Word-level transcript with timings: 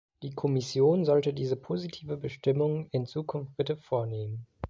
Die 0.23 0.31
Kommission 0.33 1.05
sollte 1.05 1.31
diese 1.31 1.55
positive 1.55 2.17
Bestimmung 2.17 2.87
in 2.89 3.05
Zukunft 3.05 3.55
bitte 3.55 3.77
vornehmen. 3.77 4.47